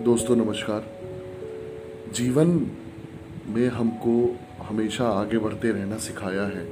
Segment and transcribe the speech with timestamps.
[0.00, 0.84] दोस्तों, नमस्कार।
[2.14, 2.70] जीवन
[3.48, 6.66] में हमको हमेशा आगे बढ़ते रहना सिखाया है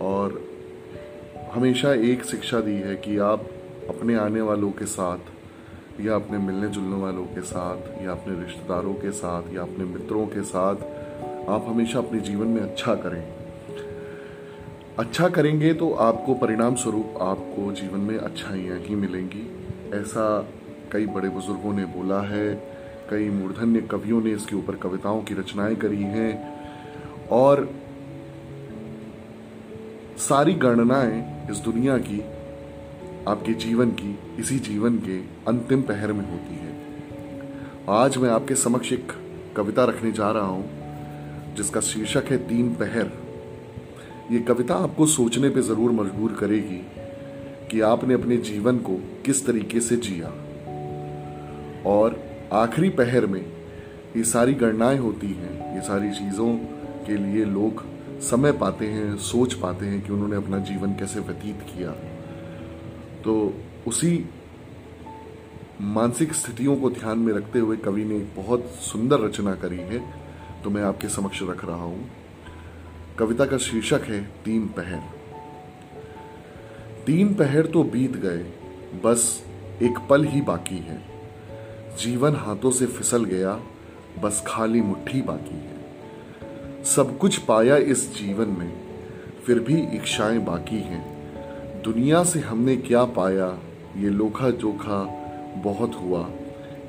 [0.00, 0.40] और
[1.52, 3.50] हमेशा एक शिक्षा दी है कि आप
[3.88, 5.18] अपने आने वालों के साथ
[6.00, 10.26] या अपने मिलने जुलने वालों के साथ या अपने रिश्तेदारों के साथ या अपने मित्रों
[10.26, 10.74] के साथ
[11.48, 13.22] आप हमेशा अपने जीवन में अच्छा करें।
[14.98, 19.48] अच्छा करेंगे तो आपको परिणाम स्वरूप आपको जीवन में अच्छाइयाँ ही मिलेंगी।
[19.94, 20.48] ऐसा
[20.94, 22.54] कई बड़े बुज़ुर्गों ने बोला है,
[23.10, 26.58] कई मूर्धन्य कवियों ने इसके ऊपर कविताओं की रचनाएँ करी हैं,
[27.28, 27.74] और
[30.18, 32.20] सारी गणनाएँ इस दुनिया की,
[33.28, 35.18] आपके जीवन की, इसी जीवन के
[35.48, 36.76] अंतिम पहर में होती है।
[37.88, 39.12] आज मैं आपके समक्ष एक
[39.56, 40.70] कविता रखने जा रहा हूँ,
[41.56, 43.10] जिसका शीर्षक है तीन पहर।
[44.30, 46.82] ये कविता आपको सोचने पे ज़रूर मजबूर करेगी
[47.70, 50.43] कि आपने अपने जीवन को किस तरीके से जिया।
[51.86, 52.20] और
[52.52, 53.40] आखिरी पहर में
[54.16, 56.48] ये सारी गणनाएँ होती हैं, ये सारी चीज़ों
[57.06, 57.84] के लिए लोग
[58.22, 61.90] समय पाते हैं, सोच पाते हैं कि उन्होंने अपना जीवन कैसे व्यतीत किया।
[63.24, 63.54] तो
[63.86, 64.24] उसी
[65.80, 69.98] मानसिक स्थितियों को ध्यान में रखते हुए कवि ने एक बहुत सुंदर रचना करी है
[70.64, 72.10] तो मैं आपके समक्ष रख रहा हूँ।
[73.18, 75.02] कविता का शीर्षक है, तीन पहर।
[77.06, 78.44] तीन पहर तो बीत गए,
[79.04, 79.42] बस
[79.82, 81.13] एक पल ही बाकी है।
[81.98, 83.60] जीवन हाथों से फिसल गया,
[84.22, 85.74] बस खाली मुट्ठी बाकी है।
[86.84, 88.72] सब कुछ पाया इस जीवन में,
[89.46, 91.02] फिर भी इच्छाएँ बाकी हैं।
[91.82, 93.58] दुनिया से हमने क्या पाया,
[93.96, 95.02] ये लोखा जोखा
[95.56, 96.30] बहुत हुआ।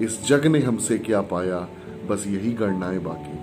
[0.02, 1.68] इस जग ने हमसे क्या पाया,
[2.08, 3.38] बस यही गणनाएँ बाकी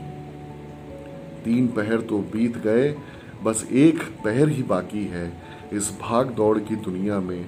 [1.45, 2.97] तीन पहर तो बीत गए,
[3.43, 5.33] बस एक पहर ही बाकी है।
[5.73, 7.47] इस भाग दौड़ की दुनिया में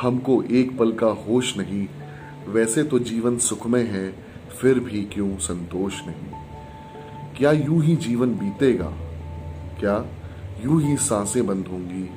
[0.00, 1.86] हमको एक पल का होश नहीं
[2.48, 4.10] वैसे तो जीवन सुखमय है,
[4.60, 6.30] फिर भी क्यों संतोष नहीं?
[7.36, 8.88] क्या यूँ ही जीवन बीतेगा?
[9.80, 9.96] क्या
[10.64, 12.08] यूँ ही साँसें बंद होंगी?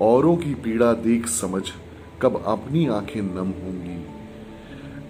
[0.00, 1.62] औरों की पीड़ा देख समझ
[2.22, 4.04] कब अपनी आँखें नम होंगी?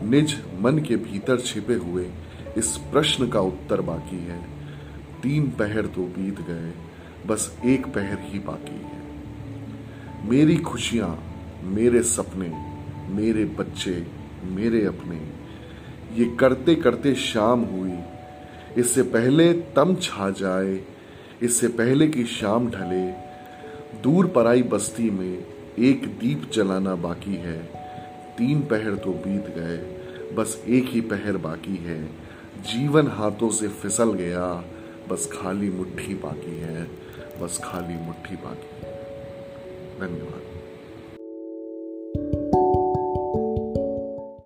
[0.08, 2.10] निज मन के भीतर छिपे हुए
[2.56, 4.38] इस प्रश्न का उत्तर बाकी है।
[5.22, 6.72] तीन पहर तो बीत गए,
[7.26, 9.02] बस एक पहर ही बाकी है।
[10.28, 11.18] मेरी खुशियाँ,
[11.62, 12.52] मेरे सपने,
[13.14, 15.16] मेरे बच्चे मेरे अपने।
[16.14, 17.98] ये करते करते शाम हुई।
[18.78, 20.80] इससे पहले तम छा जाए,
[21.42, 23.10] इससे पहले कि शाम ढले।
[24.02, 25.46] दूर पराई बस्ती में
[25.78, 27.58] एक दीप जलाना बाकी है।
[28.38, 29.78] तीन पहर तो बीत गए,
[30.34, 32.04] बस एक ही पहर बाकी है।
[32.62, 34.64] जीवन हाथों से फिसल गया,
[35.08, 36.84] बस खाली मुट्ठी बाकी है,
[37.42, 38.92] बस खाली मुट्ठी बाकी है।
[40.00, 40.63] धन्यवाद।